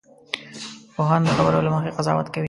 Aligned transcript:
پوهان 0.95 1.21
د 1.27 1.29
خبرو 1.37 1.63
له 1.65 1.69
مخې 1.73 1.95
قضاوت 1.97 2.27
کوي 2.29 2.39